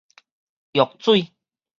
[0.73, 1.31] 藥水